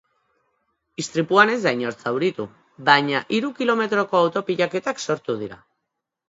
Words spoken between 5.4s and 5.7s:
dira.